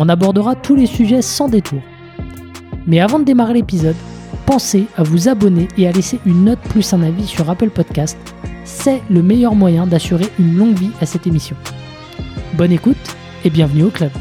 [0.00, 1.82] On abordera tous les sujets sans détour.
[2.86, 3.96] Mais avant de démarrer l'épisode,
[4.46, 8.16] pensez à vous abonner et à laisser une note plus un avis sur Apple Podcast.
[8.64, 11.56] C'est le meilleur moyen d'assurer une longue vie à cette émission.
[12.54, 12.96] Bonne écoute
[13.44, 14.12] et bienvenue au club.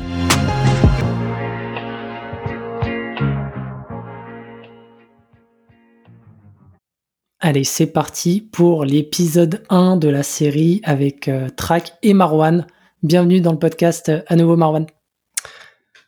[7.40, 12.66] Allez, c'est parti pour l'épisode 1 de la série avec euh, Track et Marwan.
[13.04, 14.88] Bienvenue dans le podcast à nouveau Marwan.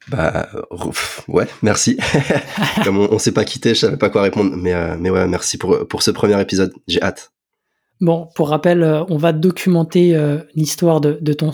[0.10, 0.50] Bah
[1.28, 1.98] ouais, merci.
[2.84, 5.58] Comme on, ne s'est pas quitté, je savais pas quoi répondre, mais euh, ouais, merci
[5.58, 6.74] pour ce premier épisode.
[6.88, 7.32] J'ai hâte.
[8.02, 11.52] Bon, pour rappel, euh, on va documenter euh, l'histoire de, ton.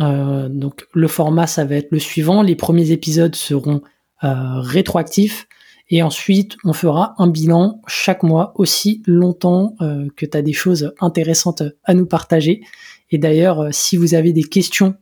[0.00, 2.42] Euh, donc, le format, ça va être le suivant.
[2.42, 3.82] Les premiers épisodes seront
[4.22, 5.46] rétroactifs.
[5.90, 9.76] Et ensuite, on fera un bilan chaque mois aussi longtemps
[10.16, 12.62] que tu as des choses intéressantes à nous partager.
[13.10, 14.94] Et d'ailleurs, si vous avez des questions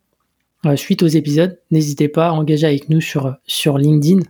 [0.77, 4.21] suite aux épisodes, n'hésitez pas à engager avec nous sur, sur LinkedIn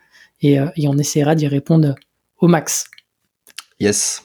[0.41, 1.95] et, et on essaiera d'y répondre
[2.39, 2.87] au max.
[3.81, 4.23] Yes.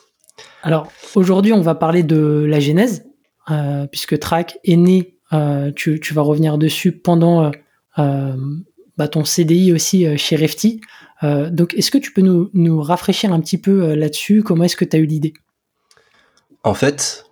[0.64, 3.06] Alors aujourd'hui, on va parler de la genèse,
[3.50, 7.52] euh, puisque Track est né, euh, tu, vas revenir dessus pendant
[7.98, 8.36] euh,
[8.98, 10.82] bah, ton CDI aussi chez Refty.
[11.24, 14.44] donc est-ce que tu peux nous, rafraîchir un petit peu là-dessus?
[14.44, 15.34] Comment est-ce que tu as eu l'idée?
[16.64, 17.26] En fait,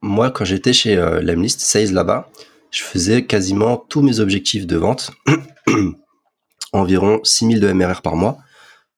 [0.00, 2.30] moi quand j'étais chez Lemlist Sales là-bas,
[2.70, 5.10] je faisais quasiment tous mes objectifs de vente,
[6.72, 8.38] environ 6000 de MRR par mois,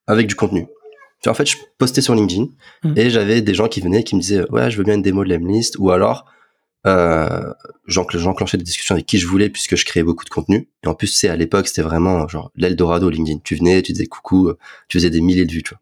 [0.07, 0.67] avec du contenu
[1.29, 2.47] en fait, je postais sur LinkedIn
[2.83, 2.93] hmm.
[2.97, 5.23] et j'avais des gens qui venaient qui me disaient ouais, je veux bien une démo
[5.23, 6.25] de l'Emlist ou alors
[6.85, 7.53] euh,
[7.87, 10.67] j'enclenchais des discussions avec qui je voulais puisque je créais beaucoup de contenu.
[10.83, 13.39] Et en plus, c'est à l'époque, c'était vraiment genre l'Eldorado LinkedIn.
[13.43, 14.51] Tu venais, tu disais coucou,
[14.89, 15.81] tu faisais des milliers de vues, tu vois.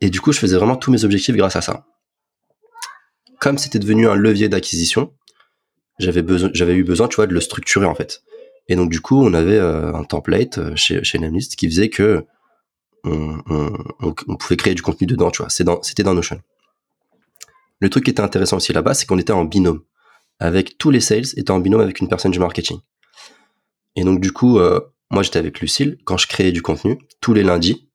[0.00, 1.86] Et du coup, je faisais vraiment tous mes objectifs grâce à ça.
[3.38, 5.12] Comme c'était devenu un levier d'acquisition,
[6.00, 6.20] j'avais
[6.74, 8.22] eu besoin, de le structurer en fait.
[8.68, 11.88] Et donc du coup, on avait euh, un template euh, chez chez Lemlist qui faisait
[11.88, 12.24] que
[13.04, 15.48] on, pouvait créer du contenu dedans, tu vois.
[15.48, 16.40] C'était dans Notion.
[17.80, 19.82] Le truc qui était intéressant aussi là-bas, c'est qu'on était en binôme.
[20.38, 22.78] Avec tous les sales étaient en binôme avec une personne du marketing.
[23.96, 27.34] Et donc du coup, euh, moi j'étais avec Lucille quand je créais du contenu tous
[27.34, 27.88] les lundis.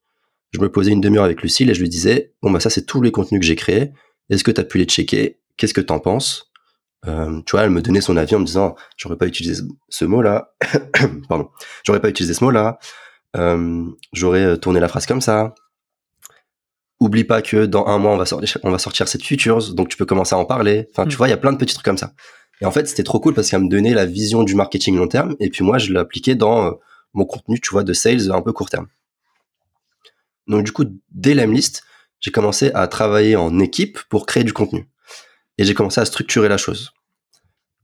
[0.51, 2.85] Je me posais une demi-heure avec Lucille et je lui disais bon bah ça c'est
[2.85, 3.91] tous les contenus que j'ai créés.
[4.29, 5.39] Est-ce que tu as pu les checker?
[5.57, 6.51] Qu'est-ce que t'en penses?
[7.07, 10.05] Euh, Tu vois, elle me donnait son avis en me disant j'aurais pas utilisé ce
[10.05, 10.53] mot-là.
[11.29, 11.49] Pardon,
[11.83, 12.79] j'aurais pas utilisé ce mot-là.
[13.35, 15.53] Euh, j'aurais euh, tourné la phrase comme ça.
[16.99, 19.89] Oublie pas que dans un mois on va sortir, on va sortir cette features, donc
[19.89, 20.87] tu peux commencer à en parler.
[20.91, 21.17] Enfin, tu mm.
[21.17, 22.13] vois, il y a plein de petits trucs comme ça.
[22.61, 25.09] Et en fait, c'était trop cool parce qu'elle me donnait la vision du marketing long
[25.09, 26.71] terme, et puis moi, je l'appliquais dans euh,
[27.13, 28.87] mon contenu, tu vois, de sales un peu court terme.
[30.47, 31.83] Donc du coup, dès l'Emlist,
[32.21, 34.87] j'ai commencé à travailler en équipe pour créer du contenu.
[35.57, 36.91] Et j'ai commencé à structurer la chose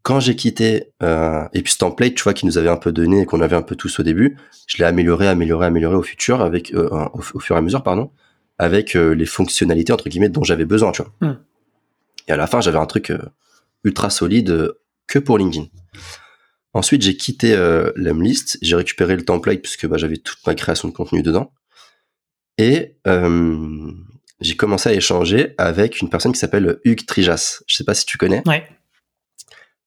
[0.04, 2.92] quand j'ai quitté euh, et puis ce template, tu vois, qui nous avait un peu
[2.92, 6.04] donné et qu'on avait un peu tous au début, je l'ai amélioré, amélioré, amélioré au
[6.04, 8.12] futur avec euh, au, fur et à mesure, pardon,
[8.58, 11.12] avec euh, les fonctionnalités entre guillemets dont j'avais besoin, tu vois.
[11.22, 11.38] Hmm.
[12.28, 13.12] Et à la fin, j'avais un truc
[13.84, 14.74] ultra solide
[15.08, 15.68] que pour LinkedIn.
[16.74, 17.56] Ensuite, j'ai quitté
[17.96, 21.52] l'Emlist, j'ai récupéré le template puisque bah, j'avais toute ma création de contenu dedans,
[22.60, 22.96] et
[24.40, 27.64] j'ai commencé à échanger avec une personne qui s'appelle Hugues Trijas.
[27.66, 28.44] Je sais pas si tu connais.
[28.48, 28.66] Ouais.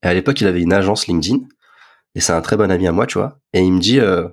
[0.05, 1.39] Et à l'époque, il avait une agence LinkedIn.
[2.15, 3.41] Et c'est un très bon ami à moi, tu vois.
[3.55, 4.29] Et il me dit, euh,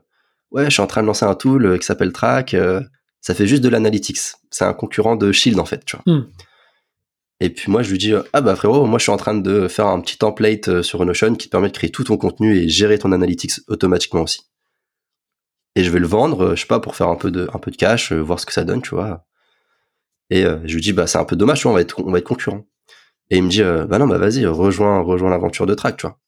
[0.52, 2.54] ouais, je suis en train de lancer un tool euh, qui s'appelle Track.
[2.54, 2.82] Euh,
[3.22, 4.20] ça fait juste de l'analytics.
[4.52, 6.14] C'est un concurrent de Shield, en fait, tu vois.
[6.14, 6.28] Hmm.
[7.40, 9.68] Et puis moi, je lui dis, ah bah frérot, moi je suis en train de
[9.68, 12.70] faire un petit template sur Notion qui te permet de créer tout ton contenu et
[12.70, 14.42] gérer ton analytics automatiquement aussi.
[15.76, 17.72] Et je vais le vendre, je sais pas, pour faire un peu de, un peu
[17.72, 19.26] de cash, voir ce que ça donne, tu vois.
[20.30, 22.12] Et je lui dis, bah c'est un peu dommage, tu vois, on va être, on
[22.12, 22.64] va être concurrent.
[23.32, 26.06] Et il me dit, euh, bah non, bah vas-y, rejoins, rejoins l'aventure de Track, tu
[26.06, 26.20] vois.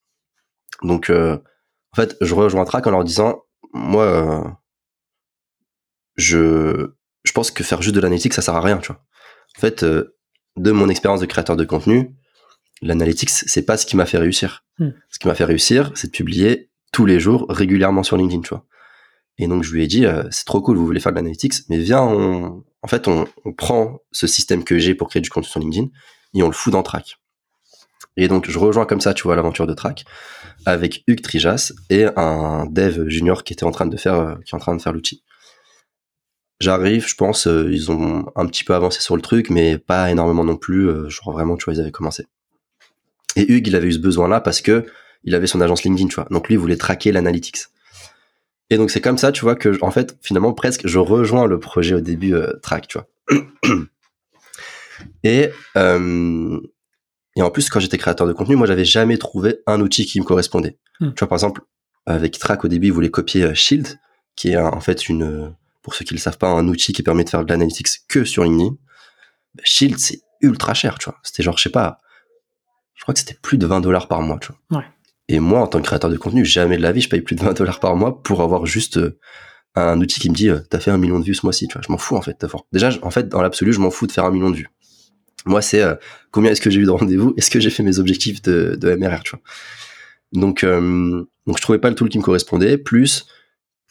[0.83, 1.37] Donc, euh,
[1.91, 4.49] en fait, je rejoins Track en leur disant, moi, euh,
[6.15, 6.93] je,
[7.25, 9.03] je pense que faire juste de l'analytique, ça sert à rien, tu vois.
[9.57, 12.15] En fait, de mon expérience de créateur de contenu,
[12.81, 14.65] l'analytics, c'est pas ce qui m'a fait réussir.
[14.79, 14.91] Hmm.
[15.09, 18.49] Ce qui m'a fait réussir, c'est de publier tous les jours, régulièrement sur LinkedIn, tu
[18.49, 18.65] vois.
[19.37, 21.79] Et donc, je lui ai dit, c'est trop cool, vous voulez faire de l'analytics, mais
[21.79, 25.49] viens, on, en fait, on, on prend ce système que j'ai pour créer du contenu
[25.49, 25.89] sur LinkedIn
[26.33, 27.17] et on le fout dans Track.
[28.15, 30.05] Et donc, je rejoins comme ça, tu vois, l'aventure de track
[30.65, 34.53] avec Hugues Trijas et un dev junior qui était en train de faire, euh, qui
[34.53, 35.23] est en train de faire l'outil.
[36.59, 40.11] J'arrive, je pense, euh, ils ont un petit peu avancé sur le truc, mais pas
[40.11, 40.87] énormément non plus.
[40.87, 42.25] Euh, je crois vraiment, tu vois, ils avaient commencé.
[43.35, 44.85] Et Hugues, il avait eu ce besoin-là parce que
[45.23, 46.27] il avait son agence LinkedIn, tu vois.
[46.29, 47.65] Donc lui, il voulait traquer l'analytics.
[48.69, 51.59] Et donc c'est comme ça, tu vois, que en fait, finalement, presque, je rejoins le
[51.59, 53.07] projet au début track, tu vois.
[55.23, 56.59] et euh,
[57.35, 60.19] et en plus, quand j'étais créateur de contenu, moi, j'avais jamais trouvé un outil qui
[60.19, 60.77] me correspondait.
[60.99, 61.13] Hmm.
[61.13, 61.61] Tu vois, par exemple,
[62.05, 63.99] avec Track, au début, ils voulaient copier euh, Shield,
[64.35, 67.23] qui est en fait une, pour ceux qui le savent pas, un outil qui permet
[67.23, 68.75] de faire de l'analytics que sur LinkedIn.
[69.63, 71.19] Shield, c'est ultra cher, tu vois.
[71.23, 71.99] C'était genre, je sais pas,
[72.95, 74.79] je crois que c'était plus de 20 dollars par mois, tu vois.
[74.79, 74.85] Ouais.
[75.27, 77.35] Et moi, en tant que créateur de contenu, jamais de la vie, je paye plus
[77.35, 79.19] de 20 dollars par mois pour avoir juste euh,
[79.75, 81.73] un outil qui me dit, euh, t'as fait un million de vues ce mois-ci, tu
[81.73, 81.81] vois.
[81.85, 82.45] Je m'en fous, en fait.
[82.71, 84.69] Déjà, en fait, dans l'absolu, je m'en fous de faire un million de vues.
[85.45, 85.95] Moi, c'est euh,
[86.31, 87.33] combien est-ce que j'ai eu de rendez-vous?
[87.37, 89.41] Est-ce que j'ai fait mes objectifs de, de MRR, tu vois?
[90.31, 92.77] Donc, euh, donc je trouvais pas le tool qui me correspondait.
[92.77, 93.25] Plus,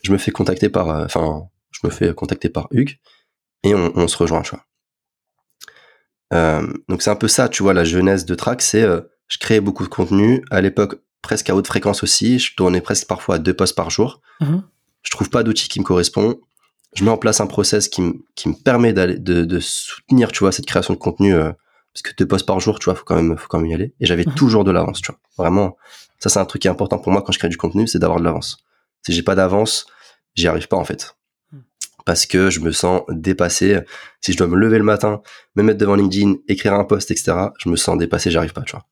[0.02, 2.98] je me fais contacter par, euh, enfin, je me fais contacter par Hugues
[3.62, 4.64] et on, on se rejoint, tu vois.
[6.34, 8.86] Euh, donc c'est un peu ça, tu vois, la jeunesse de Track, c'est
[9.28, 12.38] je créais beaucoup de contenu à l'époque presque à haute fréquence aussi.
[12.38, 14.20] Je tournais presque parfois à deux postes par jour.
[14.40, 14.62] Mm-hmm.
[15.02, 16.40] Je trouve pas d'outil qui me correspond
[16.94, 20.52] je mets en place un process qui, me permet d'aller de, de, soutenir tu vois
[20.52, 21.52] cette création de contenu euh,
[21.92, 23.74] parce que deux posts par jour tu vois faut quand même faut quand même y
[23.74, 23.94] aller.
[24.00, 24.34] Et j'avais mhm.
[24.34, 25.20] toujours de l'avance tu vois.
[25.38, 25.76] Vraiment
[26.18, 27.98] ça c'est un truc qui est important pour moi quand je crée du contenu c'est
[27.98, 28.58] d'avoir de l'avance.
[29.04, 29.86] Si j'ai pas d'avance
[30.34, 31.16] j'y arrive pas en fait.
[31.52, 31.62] Mhm.
[32.04, 33.80] parce que je me sens dépassé.
[34.20, 35.22] Si je dois me lever le matin
[35.56, 38.72] me mettre devant LinkedIn écrire un post etc je me sens dépassé j'arrive pas tu
[38.72, 38.86] vois.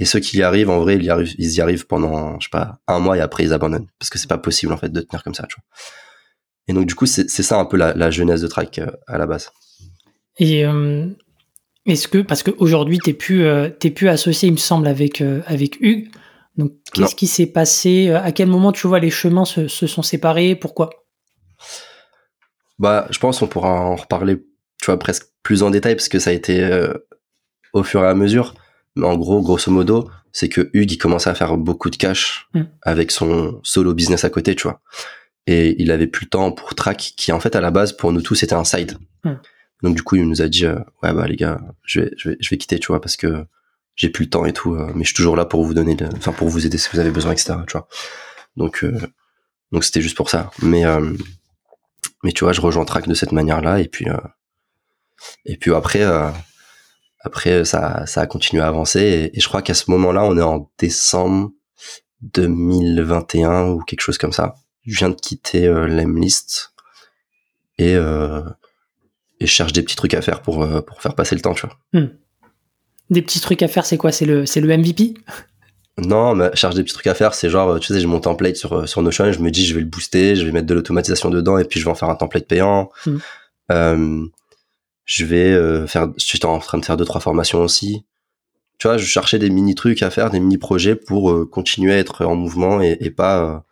[0.00, 2.46] Et ceux qui y arrivent en vrai ils y arrivent ils y arrivent pendant je
[2.46, 3.88] sais pas un mois et après ils abandonnent.
[3.98, 5.64] Parce que c'est pas possible en fait de tenir comme ça tu vois
[6.68, 9.16] et donc, du coup, c'est ça un peu la, la genèse de Track euh, à
[9.16, 9.50] la base.
[10.38, 11.08] Et euh,
[11.86, 15.80] est-ce que, parce qu'aujourd'hui, tu n'es plus, euh, plus associé, il me semble, avec, avec
[15.80, 16.10] Hugues.
[16.56, 20.02] Donc, qu'est-ce qui s'est passé À quel moment, tu vois, les chemins se, se sont
[20.02, 20.56] séparés?
[20.56, 20.90] Pourquoi?
[22.78, 26.18] Bah, je pense qu'on pourra en reparler, tu vois, presque plus en détail, parce que
[26.18, 26.68] ça a été
[27.72, 28.54] au fur et à mesure.
[28.96, 32.48] Mais en gros, grosso modo, c'est que Hugues, il commençait à faire beaucoup de cash
[32.54, 32.62] mmh.
[32.82, 34.80] avec son solo business à côté, tu vois
[35.48, 38.12] et il avait plus le temps pour track qui en fait à la base pour
[38.12, 38.98] nous tous c'était un side.
[39.24, 39.34] Hmm.
[39.82, 42.28] donc du coup il nous a dit euh, ouais bah les gars je vais, je
[42.28, 43.44] vais je vais quitter tu vois parce que
[43.96, 45.96] j'ai plus le temps et tout euh, mais je suis toujours là pour vous donner
[46.16, 47.88] enfin pour vous aider si vous avez besoin etc tu vois.
[48.56, 49.00] Donc euh,
[49.72, 50.50] donc c'était juste pour ça.
[50.62, 50.84] Mais
[52.22, 54.06] mais tu vois je rejoins track de cette manière là et puis
[55.46, 56.04] et puis après
[57.20, 60.24] après ça ça a continué à avancer et, et je crois qu'à ce moment là
[60.24, 61.52] on est en décembre
[62.20, 64.54] 2021 ou quelque chose comme ça
[64.88, 66.72] je viens de quitter euh, l'Emlist
[67.76, 68.42] et euh,
[69.38, 71.54] et je cherche des petits trucs à faire pour euh, pour faire passer le temps,
[71.54, 71.78] tu vois.
[71.92, 72.08] Hmm.
[73.10, 74.12] Des petits trucs à faire, c'est quoi?
[74.12, 75.14] C'est le c'est le MVP
[75.98, 78.56] Non, mais cherche des petits trucs à faire, c'est genre, tu sais, j'ai mon template
[78.56, 81.28] sur sur Notion, je me dis je vais le booster, je vais mettre de l'automatisation
[81.28, 82.90] dedans et puis je vais en faire un template payant.
[83.04, 83.18] Hmm.
[83.72, 84.26] Euh,
[85.04, 88.04] je vais faire, je suis en train de faire deux trois formations aussi.
[88.78, 91.98] Tu vois, je cherchais des mini trucs à faire, des mini projets pour continuer à
[91.98, 93.64] être en mouvement et, et pas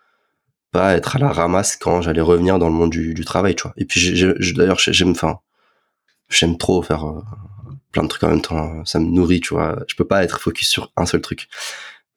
[0.77, 3.63] pas être à la ramasse quand j'allais revenir dans le monde du, du travail, tu
[3.63, 3.73] vois.
[3.79, 4.23] Et puis
[4.55, 5.39] d'ailleurs j'aime, enfin,
[6.29, 7.23] j'aime trop faire euh,
[7.93, 8.85] plein de trucs en même temps.
[8.85, 9.79] Ça me nourrit, tu vois.
[9.89, 11.49] Je peux pas être focus sur un seul truc.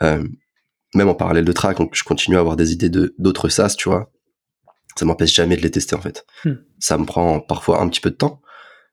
[0.01, 0.27] Euh,
[0.93, 3.75] même en parallèle de track, donc je continue à avoir des idées de d'autres SaaS,
[3.77, 4.11] tu vois.
[4.97, 6.25] Ça m'empêche jamais de les tester en fait.
[6.43, 6.55] Hmm.
[6.79, 8.41] Ça me prend parfois un petit peu de temps,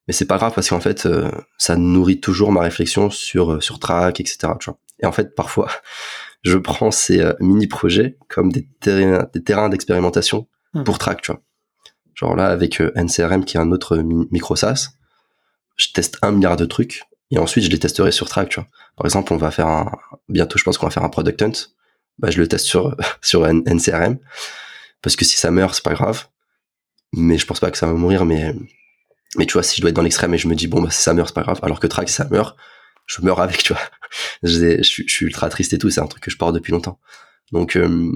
[0.06, 3.80] mais c'est pas grave parce qu'en fait, euh, ça nourrit toujours ma réflexion sur sur
[3.80, 4.52] track, etc.
[4.60, 4.78] Tu vois.
[5.00, 5.70] Et en fait, parfois,
[6.46, 10.84] je prends ces euh, mini-projets comme des terrains, des terrains d'expérimentation hmm.
[10.84, 11.42] pour Track, tu vois.
[12.14, 14.90] Genre là, avec euh, NCRM, qui est un autre micro SaaS,
[15.76, 18.68] je teste un milliard de trucs et ensuite je les testerai sur Track, tu vois.
[18.96, 19.90] Par exemple, on va faire un,
[20.28, 21.52] bientôt, je pense qu'on va faire un Product Hunt.
[22.18, 24.18] Bah, je le teste sur, sur NCRM.
[25.02, 26.26] Parce que si ça meurt, c'est pas grave.
[27.12, 28.54] Mais je pense pas que ça va mourir, mais,
[29.36, 30.90] mais tu vois, si je dois être dans l'extrême et je me dis, bon, bah,
[30.90, 31.58] si ça meurt, c'est pas grave.
[31.62, 32.56] Alors que Track, si ça meurt,
[33.06, 33.82] je meurs avec, tu vois.
[34.42, 36.98] je, suis ultra triste et tout, c'est un truc que je porte depuis longtemps.
[37.52, 38.12] Donc, euh,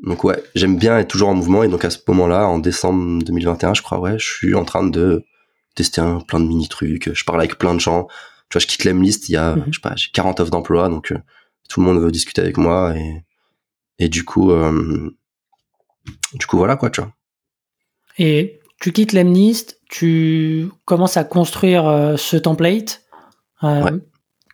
[0.00, 3.22] donc ouais, j'aime bien être toujours en mouvement et donc à ce moment-là, en décembre
[3.22, 5.24] 2021, je crois, ouais, je suis en train de
[5.74, 7.12] tester un plein de mini trucs.
[7.12, 8.08] Je parle avec plein de gens.
[8.48, 9.64] Tu vois, je quitte l'Emlist, il y a, mhm.
[9.68, 11.18] je sais pas, j'ai 40 offres d'emploi, donc euh,
[11.68, 13.24] tout le monde veut discuter avec moi et
[14.00, 15.10] et du coup, euh,
[16.34, 17.12] du coup voilà quoi, tu vois.
[18.16, 23.07] Et tu quittes l'Emlist, tu commences à construire ce template.
[23.64, 23.98] Euh,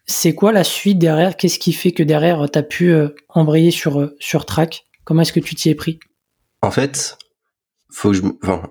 [0.06, 1.36] c'est quoi la suite derrière?
[1.36, 4.86] Qu'est-ce qui fait que derrière, tu as pu euh, embrayer sur, euh, sur Track?
[5.04, 6.00] Comment est-ce que tu t'y es pris?
[6.62, 7.18] En fait,
[7.90, 8.22] faut que je,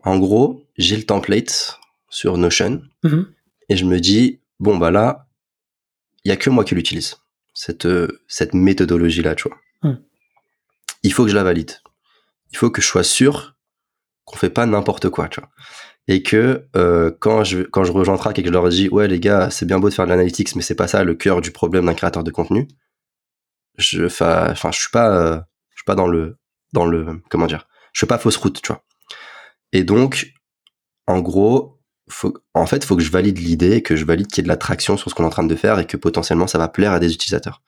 [0.03, 3.25] en gros, j'ai le template sur Notion mm-hmm.
[3.69, 5.27] et je me dis, bon, bah là,
[6.23, 7.17] il y a que moi qui l'utilise.
[7.53, 7.87] cette,
[8.27, 9.57] cette méthodologie-là, tu vois.
[9.83, 9.97] Hmm.
[11.03, 11.73] Il faut que je la valide.
[12.51, 13.55] Il faut que je sois sûr
[14.25, 15.49] qu'on fait pas n'importe quoi, tu vois.
[16.07, 19.07] Et que euh, quand je quand je rejoins Track et que je leur dis ouais
[19.07, 21.39] les gars c'est bien beau de faire de l'analytics mais c'est pas ça le cœur
[21.39, 22.67] du problème d'un créateur de contenu.
[23.77, 26.37] Je enfin je suis pas euh, je suis pas dans le
[26.73, 28.83] dans le comment dire je fais pas fausse route tu vois.
[29.71, 30.33] Et donc
[31.07, 31.73] en gros
[32.09, 34.47] faut, en fait, faut que je valide l'idée, que je valide qu'il y ait de
[34.49, 36.91] l'attraction sur ce qu'on est en train de faire et que potentiellement ça va plaire
[36.91, 37.61] à des utilisateurs.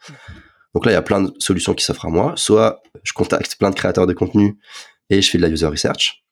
[0.74, 2.34] Donc là, il y a plein de solutions qui s'offrent à moi.
[2.36, 4.60] Soit je contacte plein de créateurs de contenu
[5.10, 6.26] et je fais de la user research.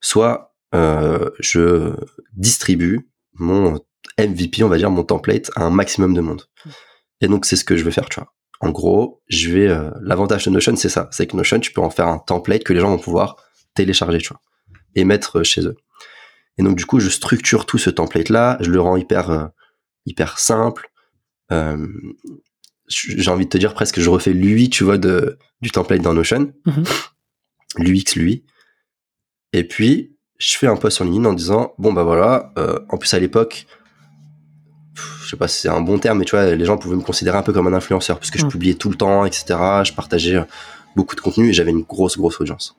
[0.00, 1.94] Soit euh, je
[2.34, 3.78] distribue mon
[4.18, 6.42] MVP, on va dire, mon template à un maximum de monde.
[7.20, 8.32] Et donc c'est ce que je vais faire, tu vois.
[8.60, 9.68] En gros, je vais.
[9.68, 12.62] Euh, L'avantage de Notion, c'est ça, c'est que Notion, tu peux en faire un template
[12.64, 13.36] que les gens vont pouvoir
[13.74, 14.40] télécharger, tu vois,
[14.94, 15.76] et mettre chez eux.
[16.58, 19.46] Et donc du coup, je structure tout ce template là, je le rends hyper euh,
[20.06, 20.90] hyper simple.
[21.50, 21.86] Euh,
[22.88, 26.12] j'ai envie de te dire presque, je refais l'UI, tu vois, de du template dans
[26.14, 26.84] Notion, Mhm.
[27.78, 28.44] l'UX, l'UI.
[29.54, 32.52] Et puis je fais un post sur LinkedIn en disant bon bah voilà.
[32.58, 33.66] euh, en plus à l'époque,
[35.24, 37.02] je sais pas si c'est un bon terme, mais tu vois, les gens pouvaient me
[37.02, 38.50] considérer un peu comme un influenceur parce que je Mhm.
[38.50, 39.44] publiais tout le temps, etc.
[39.84, 40.44] Je partageais euh,
[40.96, 42.76] beaucoup de contenu et j'avais une grosse grosse audience.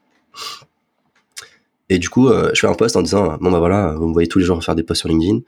[1.89, 4.13] Et du coup, euh, je fais un post en disant bon bah voilà, vous me
[4.13, 5.39] voyez tous les jours faire des posts sur LinkedIn.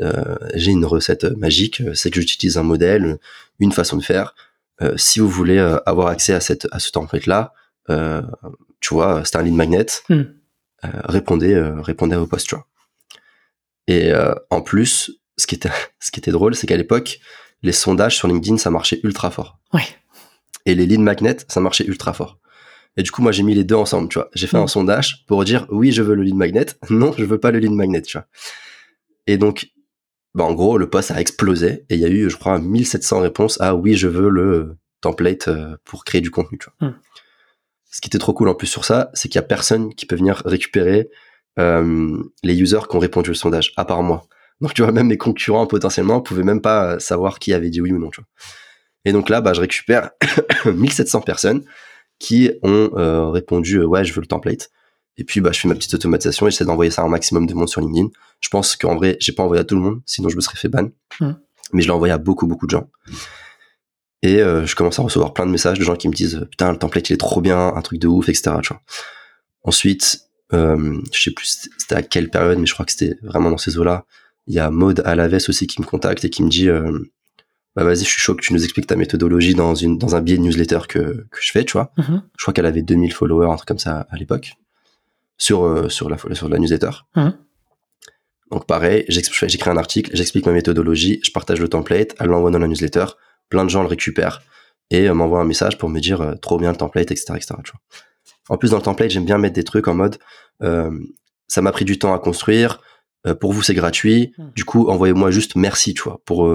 [0.00, 3.18] Euh, j'ai une recette magique, c'est que j'utilise un modèle,
[3.58, 4.34] une façon de faire.
[4.96, 7.52] Si vous voulez avoir accès à cette à ce template là,
[8.80, 9.86] tu vois, c'est un lead magnet.
[10.08, 10.22] Hmm.
[10.84, 12.66] Euh, répondez euh, répondez à vos posts, tu vois.
[13.86, 15.70] Et euh, en plus, ce qui était
[16.00, 17.20] ce qui était drôle, c'est qu'à l'époque,
[17.62, 19.58] les sondages sur LinkedIn ça marchait ultra fort.
[19.72, 19.82] Ouais.
[20.66, 22.38] Et les lead magnets ça marchait ultra fort.
[22.96, 24.28] Et du coup, moi, j'ai mis les deux ensemble, tu vois.
[24.34, 24.62] J'ai fait Mm.
[24.62, 27.58] un sondage pour dire oui, je veux le lead magnet, non, je veux pas le
[27.60, 28.26] lead magnet, tu vois.
[29.26, 29.68] Et donc,
[30.34, 33.20] bah, en gros, le post a explosé et il y a eu, je crois, 1700
[33.20, 36.88] réponses à oui, je veux le template euh, pour créer du contenu, tu vois.
[36.90, 36.94] Mm.
[37.90, 40.06] Ce qui était trop cool en plus sur ça, c'est qu'il y a personne qui
[40.06, 41.08] peut venir récupérer
[41.58, 44.26] euh, les users qui ont répondu au sondage, à part moi.
[44.60, 47.92] Donc, tu vois, même mes concurrents potentiellement pouvaient même pas savoir qui avait dit oui
[47.92, 48.28] ou non, tu vois.
[49.04, 50.10] Et donc là, bah, je récupère
[50.66, 51.64] 1700 personnes
[52.18, 54.70] qui ont euh, répondu euh, ouais, je veux le template.
[55.16, 57.46] Et puis bah je fais ma petite automatisation et j'essaie d'envoyer ça à un maximum
[57.46, 58.08] de monde sur LinkedIn.
[58.40, 60.56] Je pense qu'en vrai, j'ai pas envoyé à tout le monde, sinon je me serais
[60.56, 60.90] fait ban.
[61.20, 61.32] Mm.
[61.72, 62.88] Mais je l'ai envoyé à beaucoup beaucoup de gens.
[64.22, 66.72] Et euh, je commence à recevoir plein de messages de gens qui me disent putain
[66.72, 68.56] le template il est trop bien, un truc de ouf, etc.
[68.62, 68.82] Tu vois.
[69.62, 70.22] Ensuite,
[70.52, 73.58] euh, je sais plus c'était à quelle période, mais je crois que c'était vraiment dans
[73.58, 74.06] ces eaux-là.
[74.46, 76.98] Il y a Maud Alaves aussi qui me contacte et qui me dit euh,
[77.76, 80.20] bah vas-y, je suis chaud que tu nous expliques ta méthodologie dans une dans un
[80.20, 81.92] billet de newsletter que que je fais, tu vois.
[81.98, 82.22] Mhm.
[82.36, 84.54] Je crois qu'elle avait 2000 followers, un truc comme ça à l'époque
[85.36, 86.90] sur euh, sur la sur la newsletter.
[87.14, 87.34] Mhm.
[88.50, 92.58] Donc pareil, j'écris un article, j'explique ma méthodologie, je partage le template, elle l'envoie dans
[92.58, 93.04] la newsletter,
[93.48, 94.42] plein de gens le récupèrent
[94.90, 97.54] et euh, m'envoient un message pour me dire euh, trop bien le template, etc., etc.
[97.64, 97.80] tu vois.
[98.48, 100.18] En plus dans le template, j'aime bien mettre des trucs en mode
[100.62, 100.90] euh,
[101.48, 102.80] ça m'a pris du temps à construire,
[103.40, 104.52] pour vous c'est gratuit, Mhm.
[104.54, 106.48] du coup envoyez-moi juste merci, tu vois, pour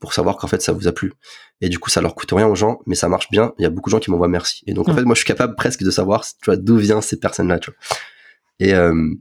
[0.00, 1.12] pour savoir qu'en fait ça vous a plu.
[1.60, 3.52] Et du coup ça leur coûte rien aux gens, mais ça marche bien.
[3.58, 4.62] Il y a beaucoup de gens qui m'envoient merci.
[4.66, 4.98] Et donc en Mhm.
[4.98, 7.70] fait moi je suis capable presque de savoir, tu vois, d'où viennent ces personnes-là, tu
[7.70, 7.78] vois.
[8.60, 9.14] Et euh,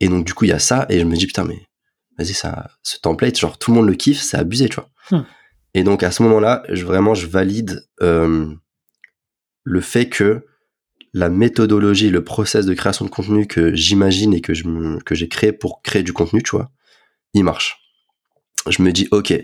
[0.00, 1.66] et donc du coup il y a ça et je me dis putain mais
[2.18, 4.90] vas-y ça ce template genre tout le monde le kiffe, c'est abusé, tu vois.
[5.10, 5.24] Hmm.
[5.74, 8.52] Et donc à ce moment-là, je vraiment je valide euh,
[9.64, 10.46] le fait que
[11.14, 15.28] la méthodologie, le process de création de contenu que j'imagine et que je que j'ai
[15.28, 16.70] créé pour créer du contenu, tu vois,
[17.34, 17.78] il marche.
[18.68, 19.34] Je me dis ok,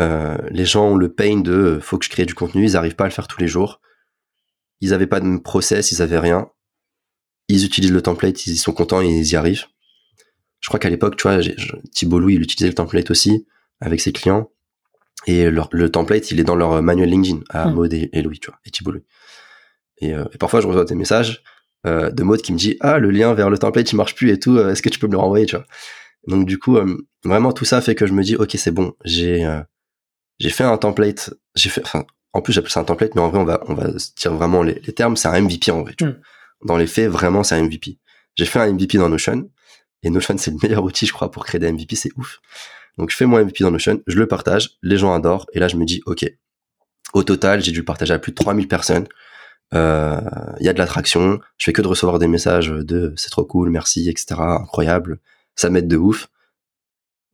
[0.00, 2.76] euh, les gens ont le pain de euh, faut que je crée du contenu, ils
[2.76, 3.80] arrivent pas à le faire tous les jours.
[4.80, 6.50] Ils avaient pas de process, ils avaient rien.
[7.48, 9.66] Ils utilisent le template, ils sont contents et ils y arrivent.
[10.60, 11.38] Je crois qu'à l'époque, tu vois,
[11.92, 13.46] Thibault Louis, il utilisait le template aussi
[13.80, 14.50] avec ses clients.
[15.26, 17.66] Et leur- le template, il est dans leur manuel LinkedIn à.
[17.70, 19.04] Maud et, et Louis, tu vois, et Thibault Louis.
[19.98, 21.42] Et, euh, et parfois, je reçois des messages
[21.86, 24.30] euh, de Maud qui me dit Ah, le lien vers le template, il marche plus
[24.30, 25.64] et tout, euh, est-ce que tu peux me le renvoyer, tu vois.
[26.28, 28.94] Donc, du coup, euh, vraiment, tout ça fait que je me dis Ok, c'est bon,
[29.04, 29.60] j'ai euh,
[30.38, 32.04] j'ai fait un template, j'ai fait, enfin,
[32.34, 34.34] en plus, j'appelle ça un template, mais en vrai, on va, on va se dire
[34.34, 36.12] vraiment les, les termes, c'est un MVP en vrai, tu vois.
[36.14, 36.20] Hmm.
[36.66, 37.98] Dans les faits, vraiment, c'est un MVP.
[38.34, 39.48] J'ai fait un MVP dans Notion,
[40.02, 42.38] et Notion, c'est le meilleur outil, je crois, pour créer des MVP, c'est ouf.
[42.98, 45.68] Donc, je fais mon MVP dans Notion, je le partage, les gens adorent, et là,
[45.68, 46.24] je me dis, OK,
[47.12, 49.06] au total, j'ai dû le partager à plus de 3000 personnes.
[49.74, 50.20] Euh,
[50.60, 53.44] Il y a de l'attraction, je fais que de recevoir des messages de c'est trop
[53.44, 55.18] cool, merci, etc., incroyable,
[55.54, 56.28] ça m'aide de ouf.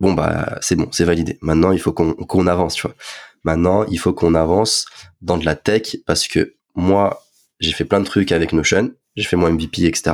[0.01, 1.39] Bon, bah, c'est bon, c'est validé.
[1.43, 2.97] Maintenant, il faut qu'on avance, tu vois.
[3.45, 4.87] Maintenant, il faut qu'on avance
[5.21, 7.23] dans de la tech parce que moi,
[7.61, 10.13] j'ai fait plein de trucs avec Notion, j'ai fait mon MVP, etc.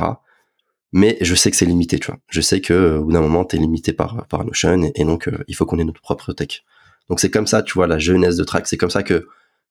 [0.91, 2.19] Mais je sais que c'est limité, tu vois.
[2.29, 5.03] Je sais que euh, au bout d'un moment, t'es limité par par Notion et, et
[5.05, 6.63] donc euh, il faut qu'on ait notre propre tech.
[7.09, 8.67] Donc c'est comme ça, tu vois, la jeunesse de Track.
[8.67, 9.27] C'est comme ça que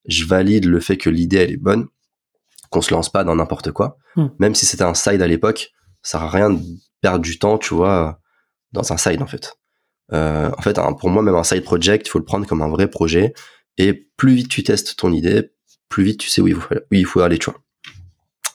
[0.06, 1.87] je valide le fait que l'idée elle est bonne,
[2.70, 3.98] qu'on se lance pas dans n'importe quoi.
[4.16, 4.28] Hmm.
[4.38, 5.72] Même si c'était un side à l'époque,
[6.02, 6.60] ça sert à rien de
[7.00, 8.20] perdre du temps, tu vois,
[8.72, 9.56] dans un side en fait.
[10.12, 12.62] Euh, en fait, un- pour moi, même un side project, il faut le prendre comme
[12.62, 13.34] un vrai projet.
[13.76, 15.50] Et plus vite tu testes ton idée,
[15.88, 17.60] plus vite tu sais où il faut, où il faut aller, tu vois.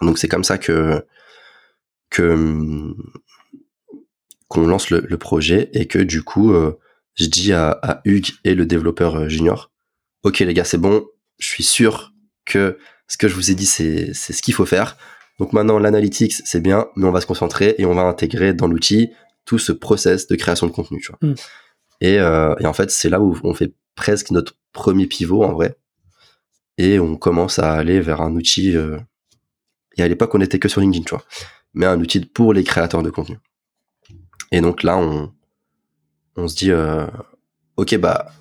[0.02, 1.06] Donc c'est comme ça que
[2.14, 2.96] que hum,
[4.48, 6.80] qu'on lance le, le projet et que du coup, euh,
[7.16, 9.72] je dis à, à Hugues et le développeur euh, junior,
[10.22, 11.06] ok les gars, c'est bon,
[11.40, 12.14] je suis sûr
[12.46, 12.78] que
[13.08, 14.96] ce que je vous ai dit, c'est c'est ce qu'il faut faire.
[15.40, 18.68] Donc maintenant, l'analytics, c'est bien, mais on va se concentrer et on va intégrer dans
[18.68, 19.10] l'outil
[19.46, 21.02] tout ce process de création de contenu.
[21.02, 21.30] Tu vois.
[21.30, 21.36] Mm.
[22.02, 25.54] Et, euh, et en fait, c'est là où on fait presque notre premier pivot en
[25.54, 25.76] vrai.
[26.78, 28.76] Et on commence à aller vers un outil.
[28.76, 28.98] euh,
[29.98, 31.24] et à l'époque, on était que sur LinkedIn, tu vois.
[31.74, 33.38] Mais un outil pour les créateurs de contenu.
[34.52, 35.32] Et donc là, on,
[36.36, 37.08] on se dit, euh,
[37.78, 38.32] ok, bah,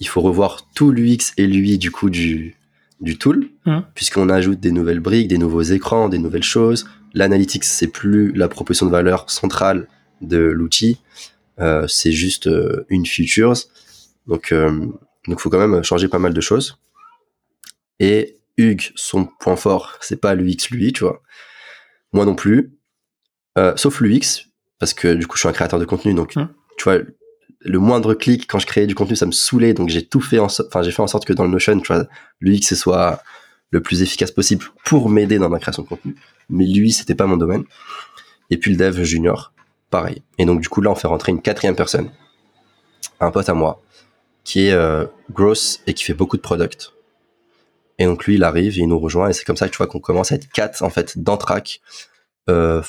[0.00, 2.56] il faut revoir tout l'UX et l'UI du coup du,
[3.00, 3.84] du tool, Mhm.
[3.94, 6.86] puisqu'on ajoute des nouvelles briques, des nouveaux écrans, des nouvelles choses.
[7.14, 9.88] L'analytics, c'est plus la proposition de valeur centrale
[10.20, 11.00] de l'outil,
[11.60, 13.54] euh, c'est juste euh, une features.
[14.26, 14.52] Donc,
[15.28, 16.78] donc, faut quand même changer pas mal de choses.
[18.00, 21.22] Et Hugues, son point fort, c'est pas l'UX lui, tu vois.
[22.16, 22.72] Moi non plus.
[23.58, 26.48] Euh, sauf l'UX, parce que du coup, je suis un créateur de contenu, donc Mhm.
[26.76, 26.98] tu vois,
[27.60, 30.36] le moindre clic quand je créais du contenu, ça me saoulait, donc j'ai tout fait
[30.48, 32.06] so- enfin j'ai fait en sorte que dans le Notion, tu vois,
[32.40, 33.22] l'UX soit
[33.70, 36.14] le plus efficace possible pour m'aider dans ma création de contenu.
[36.50, 37.64] Mais lui, c'était pas mon domaine.
[38.50, 39.52] Et puis le dev junior,
[39.90, 40.22] pareil.
[40.38, 42.10] Et donc du coup là, on fait rentrer une quatrième personne,
[43.20, 43.82] un pote à moi,
[44.44, 46.92] qui est euh, gross et qui fait beaucoup de product.
[47.98, 49.78] Et donc lui, il arrive, et il nous rejoint, et c'est comme ça que tu
[49.78, 51.80] vois qu'on commence à être quatre en fait dans Track.
[52.48, 52.82] Euh,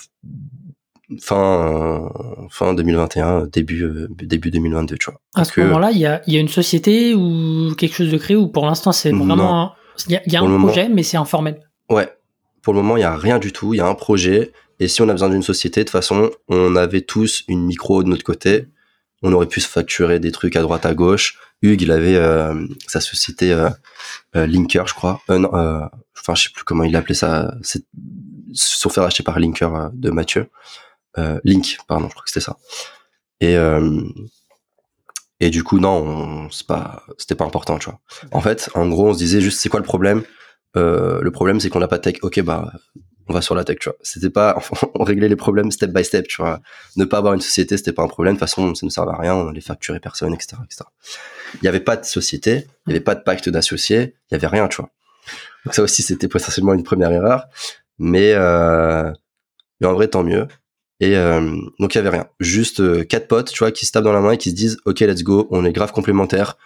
[1.20, 6.00] fin euh, fin 2021 début euh, début 2022 tu vois À ce que moment-là, il
[6.00, 8.92] y a, il y a une société ou quelque chose de créé ou pour l'instant
[8.92, 9.74] c'est vraiment
[10.08, 11.62] il y a, y un projet mais c'est informel.
[11.90, 12.10] ouais
[12.62, 14.88] pour le moment il y a rien du tout il y a un projet et
[14.88, 18.10] si on a besoin d'une société de toute façon on avait tous une micro de
[18.10, 18.66] notre côté
[19.24, 21.38] on aurait pu se facturer des trucs à droite à gauche.
[21.62, 23.70] Hugues il avait euh, sa société euh,
[24.36, 25.22] euh, Linker je crois.
[25.30, 27.56] Enfin je sais plus comment il appelait ça.
[27.64, 27.84] C'est
[28.54, 30.50] sont fait racheter par Linker de Mathieu.
[31.44, 32.58] Link pardon je crois que c'était ça.
[33.42, 33.56] Et
[35.40, 35.98] et du coup non
[36.46, 38.00] on- c'est pas c'était pas important tu vois.
[38.32, 40.24] En fait en gros on se disait juste c'est quoi le problème?
[40.76, 42.18] Le problème c'est qu'on n'a pas de tech.
[42.22, 42.72] Ok bah
[43.28, 43.98] on va sur la tech tu vois.
[44.02, 44.62] C'était pas
[44.96, 46.62] on réglait les problèmes step by step tu vois.
[46.96, 48.36] Ne pas avoir une société c'était pas un problème.
[48.36, 50.86] De toute façon ça ne servait à rien on allait facturer personne etc etc
[51.62, 54.36] il y avait pas de société il y avait pas de pacte d'associés il y
[54.36, 54.92] avait rien tu vois.
[55.66, 57.46] Donc ça aussi c'était potentiellement une première erreur.
[58.00, 59.12] Mais euh,
[59.82, 60.48] mais en vrai tant mieux.
[61.00, 62.28] Et euh, donc il y avait rien.
[62.40, 64.56] Juste euh, quatre potes tu vois qui se tapent dans la main et qui se
[64.56, 66.58] disent ok let's go on est grave complémentaires.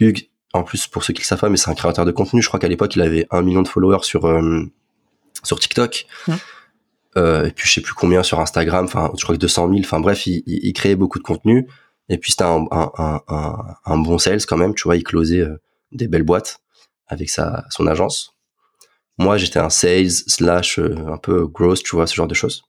[0.00, 2.42] Hugues en plus pour ceux qui le savent pas mais c'est un créateur de contenu.
[2.42, 4.62] Je crois qu'à l'époque il avait un million de followers sur euh,
[5.42, 6.06] sur TikTok.
[6.26, 6.34] Ouais.
[7.16, 8.84] euh, et puis je sais plus combien sur Instagram.
[8.84, 11.68] Enfin je crois que 200 000 enfin bref il, il, il créait beaucoup de contenu.
[12.08, 14.74] Et puis c'était un, un, un, un, un bon sales quand même.
[14.74, 15.60] Tu vois il closait euh,
[15.92, 16.60] des belles boîtes
[17.06, 18.34] avec sa son agence.
[19.18, 22.64] Moi j'étais un sales slash euh, un peu growth tu vois ce genre de choses.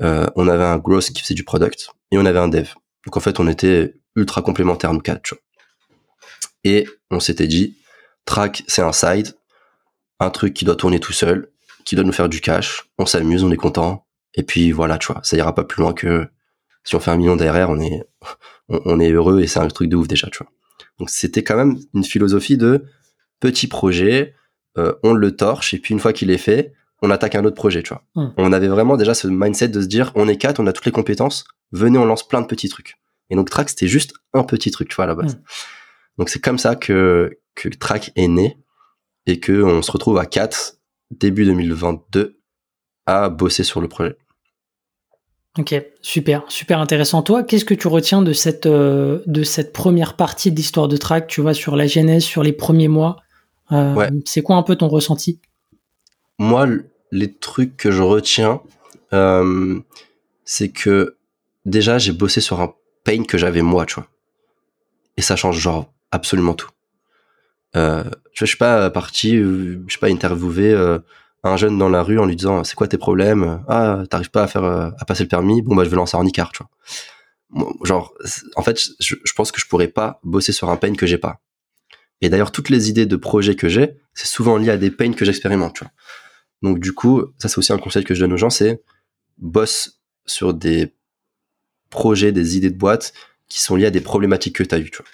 [0.00, 2.68] Euh, on avait un growth qui faisait du product et on avait un dev.
[3.06, 5.42] Donc en fait on était ultra complémentaires nous quatre tu vois.
[6.64, 7.76] Et on s'était dit
[8.24, 9.34] track c'est un side.
[10.20, 11.50] Un truc qui doit tourner tout seul
[11.84, 12.84] qui doit nous faire du cash.
[12.98, 14.06] On s'amuse on est content.
[14.34, 16.28] Et puis voilà tu vois ça ira pas plus loin que
[16.84, 18.02] si on fait un million d'ARR on est
[18.68, 20.50] on, on est heureux et c'est un truc de ouf déjà tu vois.
[20.98, 22.84] Donc c'était quand même une philosophie de
[23.40, 24.34] petit projet
[24.78, 27.56] euh, on le torche et puis une fois qu'il est fait on attaque un autre
[27.56, 28.04] projet tu vois.
[28.14, 28.32] Hmm.
[28.38, 30.86] on avait vraiment déjà ce mindset de se dire on est quatre on a toutes
[30.86, 32.96] les compétences venez on lance plein de petits trucs.
[33.30, 35.38] Et donc track c'était juste un petit truc tu vois à la base.
[36.18, 38.58] Donc c'est comme ça que que track est né
[39.26, 40.74] et que on se retrouve à 4
[41.18, 42.38] début 2022
[43.06, 44.16] à bosser sur le projet.
[45.58, 47.22] Ok, super, super intéressant.
[47.22, 50.96] Toi, qu'est-ce que tu retiens de cette, euh, de cette première partie de l'histoire de
[50.96, 53.16] Track, tu vois, sur la genèse, sur les premiers mois
[53.70, 54.08] Euh, Ouais.
[54.24, 55.40] C'est quoi un peu ton ressenti?
[56.38, 56.66] Moi,
[57.10, 58.60] les trucs que je retiens,
[59.12, 59.80] euh,
[60.44, 61.16] c'est que
[61.64, 64.08] déjà j'ai bossé sur un pain que j'avais moi, tu vois.
[65.16, 66.68] Et ça change genre absolument tout.
[67.76, 70.98] Euh, vois, je suis pas parti, euh, je suis pas interviewé euh,
[71.42, 73.64] un jeune dans la rue en lui disant c'est quoi tes problèmes?
[73.68, 75.62] Ah, t'arrives pas à faire euh, à passer le permis?
[75.62, 77.72] Bon bah je vais lancer un Icar, tu vois.
[77.84, 78.14] Genre,
[78.56, 81.18] en fait, je, je pense que je pourrais pas bosser sur un pain que j'ai
[81.18, 81.40] pas.
[82.22, 85.12] Et d'ailleurs, toutes les idées de projets que j'ai, c'est souvent lié à des pains
[85.12, 85.92] que j'expérimente, tu vois.
[86.62, 88.82] Donc du coup, ça c'est aussi un conseil que je donne aux gens, c'est
[89.38, 90.94] bosse sur des
[91.90, 93.12] projets, des idées de boîte
[93.48, 95.06] qui sont liées à des problématiques que tu as eues, tu vois.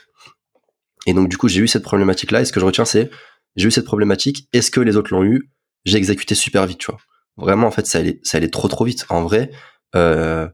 [1.08, 2.42] Et donc, du coup, j'ai eu cette problématique-là.
[2.42, 3.08] Et ce que je retiens, c'est,
[3.56, 4.46] j'ai eu cette problématique.
[4.52, 5.50] Est-ce que les autres l'ont eu?
[5.86, 7.00] J'ai exécuté super vite, tu vois.
[7.38, 9.06] Vraiment, en fait, ça allait, ça allait trop, trop vite.
[9.08, 9.50] En vrai,
[9.96, 10.46] euh,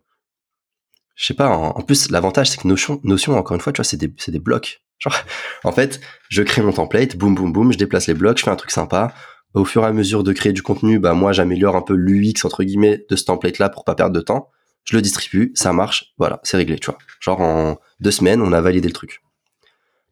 [1.16, 1.48] je sais pas.
[1.48, 4.30] En, plus, l'avantage, c'est que Notion, Notion, encore une fois, tu vois, c'est des, c'est
[4.30, 4.80] des blocs.
[5.00, 5.16] Genre,
[5.64, 8.50] en fait, je crée mon template, boum, boum, boum, je déplace les blocs, je fais
[8.52, 9.12] un truc sympa.
[9.54, 12.44] Au fur et à mesure de créer du contenu, bah, moi, j'ameliore un peu l'UX,
[12.44, 14.50] entre guillemets, de ce template-là pour pas perdre de temps.
[14.84, 16.98] Je le distribue, ça marche, voilà, c'est réglé, tu vois.
[17.18, 19.20] Genre, en deux semaines, on a validé le truc.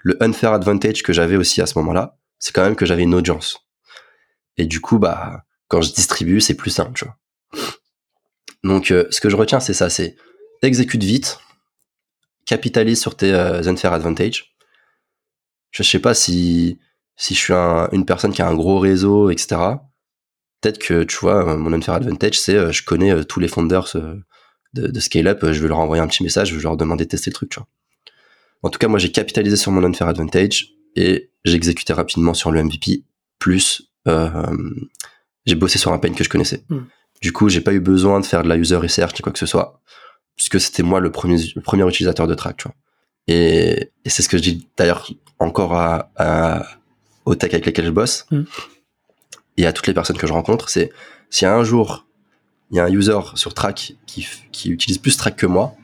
[0.03, 3.15] Le unfair advantage que j'avais aussi à ce moment-là, c'est quand même que j'avais une
[3.15, 3.59] audience.
[4.57, 7.17] Et du coup, bah, quand je distribue, c'est plus simple, tu vois.
[8.65, 10.17] Donc, euh, ce que je retiens, c'est ça, c'est
[10.62, 11.38] exécute vite,
[12.47, 14.55] capitalise sur tes euh, unfair advantage.
[15.71, 16.79] Je sais pas si
[17.17, 19.61] si je suis une personne qui a un gros réseau, etc.
[20.61, 23.97] Peut-être que tu vois, mon unfair advantage, c'est euh, je connais tous les founders
[24.75, 27.05] de, de scale up, je vais leur envoyer un petit message, je vais leur demander
[27.05, 27.57] de tester le truc.
[28.62, 32.51] En tout cas, moi, j'ai capitalisé sur mon unfair advantage et j'ai exécuté rapidement sur
[32.51, 33.05] le MVP.
[33.38, 34.31] Plus, euh,
[35.46, 36.64] j'ai bossé sur un pain que je connaissais.
[36.68, 36.83] Hmm.
[37.20, 39.38] Du coup, j'ai pas eu besoin de faire de la user research ni quoi que
[39.38, 39.81] ce soit,
[40.37, 42.75] puisque c'était moi le premier, le premier utilisateur de track, tu vois.
[43.29, 46.66] Et, et c'est ce que je dis d'ailleurs encore à, à,
[47.25, 48.42] aux tech avec lesquels je bosse hmm.
[49.57, 50.90] et à toutes les personnes que je rencontre, c'est
[51.42, 52.07] a un jour
[52.72, 55.75] il y a un user sur Track qui, qui utilise plus Track que moi,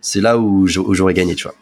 [0.00, 1.54] c'est là où j'aurais gagné, tu vois.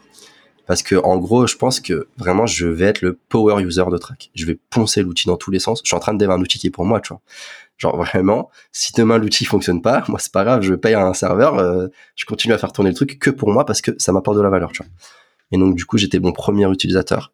[0.67, 3.97] Parce que en gros, je pense que vraiment, je vais être le power user de
[3.97, 4.29] Track.
[4.35, 5.79] Je vais poncer l'outil dans tous les sens.
[5.83, 7.21] Je suis en train de démarrer un outil qui est pour moi, tu vois.
[7.77, 11.57] Genre vraiment, si demain l'outil fonctionne pas, moi c'est pas grave, je paye un serveur,
[11.57, 14.37] euh, je continue à faire tourner le truc que pour moi parce que ça m'apporte
[14.37, 14.91] de la valeur, tu vois.
[15.51, 17.31] Et donc du coup, j'étais mon premier utilisateur.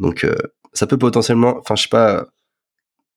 [0.00, 0.34] Donc euh,
[0.72, 2.26] ça peut potentiellement, enfin je sais pas.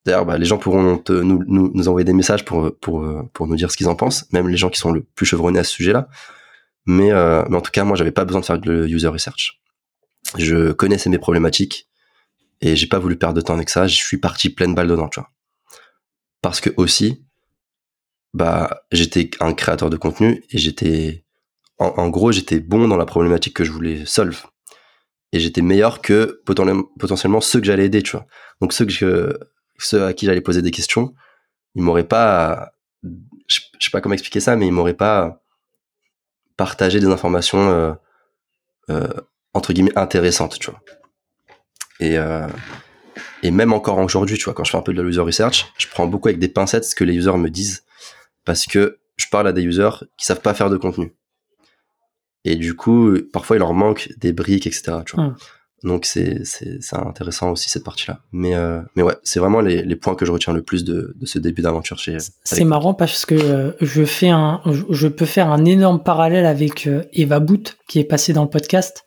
[0.05, 3.55] D'ailleurs, bah, les gens pourront nous, nous, nous, envoyer des messages pour pour pour nous
[3.55, 5.71] dire ce qu'ils en pensent, même les gens qui sont le plus chevronnés à ce
[5.71, 6.07] sujet-là.
[6.87, 9.61] Mais, euh, mais en tout cas, moi, j'avais pas besoin de faire de user research.
[10.37, 11.87] Je connaissais mes problématiques
[12.61, 13.87] et j'ai pas voulu perdre de temps avec ça.
[13.87, 15.29] Je suis parti pleine balle dedans, tu vois.
[16.41, 17.25] Parce que aussi,
[18.33, 21.25] bah, j'étais un créateur de contenu et j'étais,
[21.77, 24.45] en, gros, j'étais bon dans la problématique que je voulais solve.
[25.33, 28.25] Et j'étais meilleur que potentiellement ceux que j'allais aider, tu vois.
[28.61, 29.37] Donc ceux que
[29.77, 31.13] ceux à qui j'allais poser des questions,
[31.75, 32.71] ils m'auraient pas,
[33.03, 35.43] je, sais pas comment expliquer ça, mais ils m'auraient pas
[36.57, 37.93] partager des informations euh,
[38.89, 39.07] euh,
[39.53, 40.81] entre guillemets intéressantes, tu vois.
[41.99, 42.47] Et euh,
[43.43, 45.71] et même encore aujourd'hui, tu vois, quand je fais un peu de la user research,
[45.77, 47.83] je prends beaucoup avec des pincettes ce que les users me disent
[48.45, 51.13] parce que je parle à des users qui savent pas faire de contenu.
[52.43, 54.99] Et du coup, parfois il leur manque des briques, etc.
[55.05, 55.25] Tu vois.
[55.25, 55.35] Hum.
[55.83, 56.41] Donc c'est
[56.93, 58.19] intéressant aussi cette partie-là.
[58.31, 61.15] Mais euh, mais ouais, c'est vraiment les, les points que je retiens le plus de,
[61.15, 62.17] de ce début d'aventure chez.
[62.43, 66.87] C'est marrant parce que euh, je fais un je peux faire un énorme parallèle avec
[66.87, 69.03] euh, Eva Boot qui est passé dans le podcast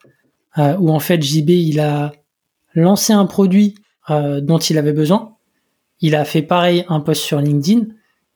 [0.56, 2.12] où en fait JB il a
[2.74, 3.76] lancé un produit
[4.08, 5.36] dont il avait besoin.
[6.00, 7.86] Il a fait pareil un post sur LinkedIn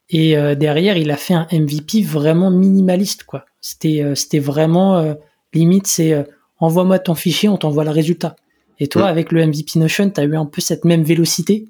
[0.09, 3.45] et derrière il a fait un MVP vraiment minimaliste quoi.
[3.61, 5.17] C'était c'était vraiment
[5.53, 6.25] limite c'est
[6.65, 8.37] envoie-moi ton fichier, on t'envoie le résultat.
[8.81, 11.69] Et toi, avec le MVP Notion, tu as eu un peu cette même vélocité.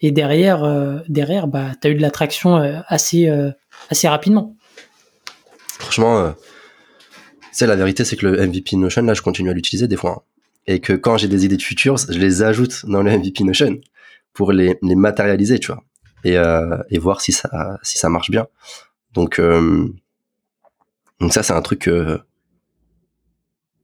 [0.00, 3.50] Et derrière, euh, derrière bah, tu as eu de l'attraction euh, assez, euh,
[3.90, 4.56] assez rapidement.
[5.78, 6.34] Franchement,
[7.52, 10.10] c'est la vérité, c'est que le MVP Notion, là, je continue à l'utiliser des fois.
[10.10, 10.22] Hein.
[10.66, 13.78] Et que quand j'ai des idées de futures, je les ajoute dans le MVP Notion
[14.32, 15.82] pour les, les matérialiser, tu vois.
[16.24, 16.36] Et,
[16.90, 18.48] et voir si ça, si ça marche bien.
[19.12, 19.40] Donc,
[21.20, 22.18] donc ça, c'est un truc que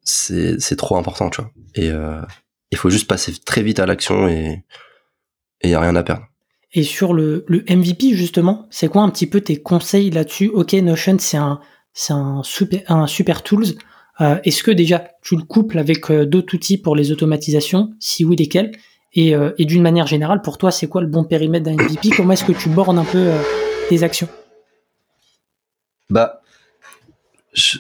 [0.04, 1.50] c'est trop important, tu vois.
[1.74, 2.20] Et euh,
[2.70, 4.64] il faut juste passer très vite à l'action et
[5.62, 6.26] il y a rien à perdre.
[6.72, 10.48] Et sur le, le MVP justement, c'est quoi un petit peu tes conseils là-dessus?
[10.48, 11.60] Ok, Notion c'est un
[11.92, 13.66] c'est un super un super tools.
[14.20, 17.92] Euh, Est-ce que déjà tu le couples avec euh, d'autres outils pour les automatisations?
[18.00, 18.72] Si oui, lesquels?
[19.14, 22.10] Et, euh, et d'une manière générale, pour toi, c'est quoi le bon périmètre d'un MVP
[22.16, 23.42] Comment est-ce que tu bornes un peu euh,
[23.90, 24.28] tes actions?
[26.08, 26.40] Bah,
[27.52, 27.78] je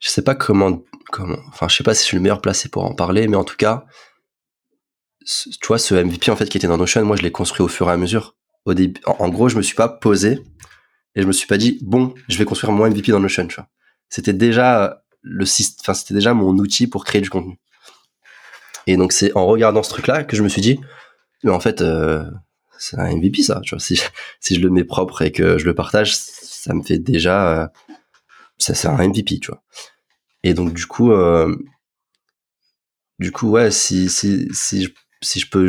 [0.00, 0.82] je sais pas comment,
[1.12, 3.36] comment, enfin, je sais pas si je suis le meilleur placé pour en parler, mais
[3.36, 3.84] en tout cas,
[5.24, 7.68] tu vois, ce MVP, en fait, qui était dans Notion, moi, je l'ai construit au
[7.68, 8.36] fur et à mesure.
[8.64, 10.42] Au début, en, gros, je me suis pas posé
[11.14, 13.56] et je me suis pas dit, bon, je vais construire mon MVP dans Notion, tu
[13.56, 13.68] vois.
[14.08, 15.44] C'était déjà le
[15.80, 17.58] enfin, c'était déjà mon outil pour créer du contenu.
[18.86, 20.80] Et donc, c'est en regardant ce truc-là que je me suis dit,
[21.44, 22.24] mais en fait, euh,
[22.78, 23.80] c'est un MVP, ça, tu vois.
[23.80, 24.00] Si,
[24.40, 27.70] si je le mets propre et que je le partage, ça me fait déjà,
[28.60, 29.62] ça c'est un MVP, tu vois.
[30.44, 31.54] Et donc du coup, euh,
[33.18, 34.90] du coup, ouais, si si si je,
[35.22, 35.68] si je peux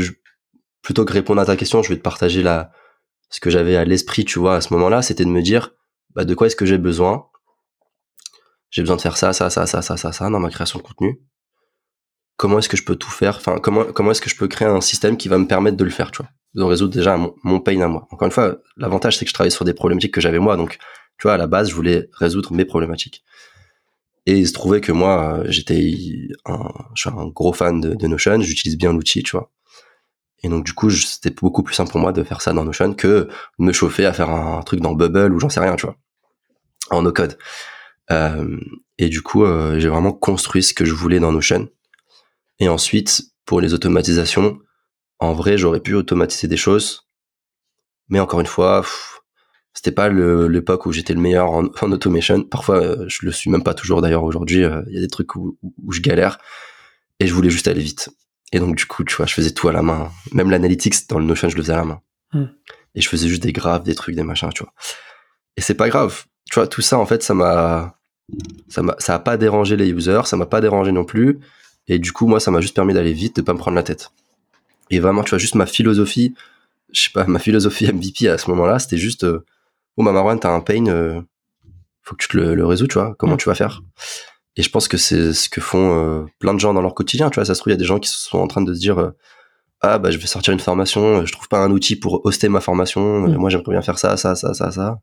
[0.82, 2.72] plutôt que répondre à ta question, je vais te partager la
[3.30, 5.72] ce que j'avais à l'esprit, tu vois, à ce moment-là, c'était de me dire,
[6.16, 7.28] bah, de quoi est-ce que j'ai besoin?
[8.70, 10.84] J'ai besoin de faire ça, ça, ça, ça, ça, ça, ça dans ma création de
[10.84, 11.20] contenu.
[12.38, 13.38] comment est-ce que je peux tout faire?
[13.38, 15.84] Enfin, comment comment est-ce que je peux créer un système qui va me permettre de
[15.84, 18.08] le faire, tu vois, de résoudre déjà mon, mon pain à moi.
[18.12, 20.78] Encore une fois, l'avantage c'est que je travaille sur des problématiques que j'avais moi, donc
[21.17, 23.24] tu vois, à la base, je voulais résoudre mes problématiques.
[24.26, 28.08] Et il se trouvait que moi, j'étais un, je suis un gros fan de, de
[28.08, 29.52] Notion, j'utilise bien l'outil, tu vois.
[30.43, 32.93] Et donc du coup, c'était beaucoup plus simple pour moi de faire ça dans Notion
[32.93, 33.28] que
[33.60, 35.97] de me chauffer à faire un, truc dans Bubble ou j'en sais rien, tu vois,
[36.89, 37.38] en no code.
[38.10, 38.60] Euh,
[38.97, 41.69] et du coup, euh, j'ai vraiment construit ce que je voulais dans Notion.
[42.60, 44.60] Et ensuite, pour les automatisations,
[45.19, 47.08] en vrai, j'aurais pu automatiser des choses,
[48.10, 48.84] mais encore une fois,
[49.74, 52.44] c'était pas l'époque où j'étais le meilleur en, automation.
[52.44, 54.64] Parfois, euh, je le suis même pas toujours d'ailleurs aujourd'hui.
[54.64, 56.40] Euh, il y a des trucs où, où, je galère
[57.20, 58.10] et je voulais juste aller vite.
[58.52, 60.12] Et donc du coup, tu vois, je faisais tout à la main.
[60.34, 62.02] Même l'analytics dans le Notion, je le faisais à la main.
[62.34, 62.46] Hmm.
[62.96, 64.74] Et je faisais juste des graphes, des trucs, des machins, tu vois.
[65.56, 66.26] Et c'est pas grave.
[66.50, 67.98] Tu vois, tout ça, en fait, ça m'a,
[68.68, 71.40] ça m'a, ça a pas dérangé les users, ça m'a pas dérangé non plus.
[71.88, 73.84] Et du coup, moi, ça m'a juste permis d'aller vite, de pas me prendre la
[73.84, 74.12] tête.
[74.90, 76.36] Et vraiment, tu vois, juste ma philosophie,
[76.92, 79.46] je sais pas, ma philosophie MVP à ce moment-là, c'était juste, euh,
[79.98, 81.22] oh, ma Marwan, t'as un pain, euh,
[82.02, 83.38] faut que tu te le, le résous, tu vois, comment hmm.
[83.38, 83.82] tu vas faire?
[84.58, 87.30] Et je pense que c'est ce que font euh, plein de gens dans leur quotidien.
[87.30, 88.74] Tu vois, ça se trouve, il y a des gens qui sont en train de
[88.74, 89.12] se dire euh,
[89.82, 92.62] ah bah je vais sortir une formation, je trouve pas un outil pour hoster ma
[92.62, 93.22] formation.
[93.22, 93.36] Mm.
[93.38, 95.00] Moi j'aimerais bien faire ça, ça, ça, ça, ça.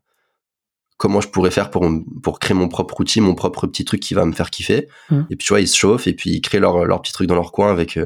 [0.97, 1.85] Comment je pourrais faire pour
[2.21, 4.87] pour créer mon propre outil, mon propre petit truc qui va me faire kiffer?
[5.09, 5.21] Mm.
[5.31, 7.27] Et puis tu vois, ils se chauffent et puis ils créent leur leur petit truc
[7.27, 8.05] dans leur coin avec euh,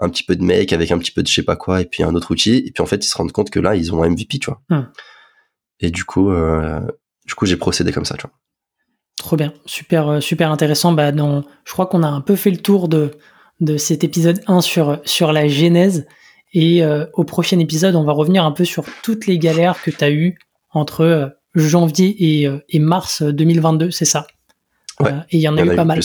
[0.00, 1.84] un petit peu de make, avec un petit peu de je sais pas quoi et
[1.84, 2.64] puis un autre outil.
[2.66, 4.50] Et puis en fait ils se rendent compte que là ils ont un MVP, tu
[4.50, 4.62] vois.
[5.80, 6.30] Et du coup,
[7.26, 8.32] du coup j'ai procédé comme ça, tu vois.
[9.18, 10.92] Trop bien, super, euh, super intéressant.
[10.92, 13.10] Bah, dans, je crois qu'on a un peu fait le tour de,
[13.60, 16.06] de cet épisode 1 sur, sur la genèse.
[16.54, 19.90] Et euh, au prochain épisode, on va revenir un peu sur toutes les galères que
[19.90, 20.38] tu as eues
[20.70, 24.26] entre euh, janvier et, et, mars 2022, c'est ça?
[25.00, 25.12] Ouais.
[25.30, 26.00] et il y en a eu pas mal.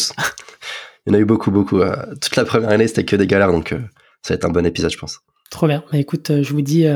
[1.06, 1.80] il y en a eu beaucoup, beaucoup.
[2.20, 3.70] toute la première année, c'était que des galères, donc
[4.22, 5.20] ça va être un bon épisode, je pense.
[5.52, 5.84] Trop bien.
[5.92, 6.88] Bah, écoute, je vous dis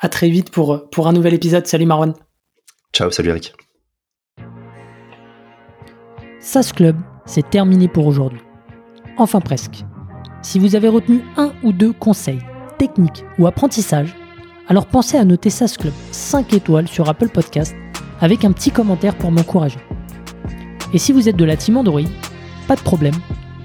[0.00, 1.66] à très vite pour, pour un nouvel épisode.
[1.66, 2.14] Salut Marwan.
[2.92, 3.52] Ciao, salut Eric.
[6.40, 8.40] SAS Club, c'est terminé pour aujourd'hui.
[9.18, 9.84] Enfin presque.
[10.42, 12.40] Si vous avez retenu un ou deux conseils,
[12.78, 14.16] techniques ou apprentissages,
[14.68, 17.74] alors pensez à noter SAS Club 5 étoiles sur Apple Podcast
[18.20, 19.80] avec un petit commentaire pour m'encourager.
[20.94, 22.00] Et si vous êtes de la team Android,
[22.66, 23.14] pas de problème,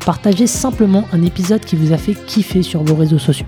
[0.05, 3.47] partagez simplement un épisode qui vous a fait kiffer sur vos réseaux sociaux.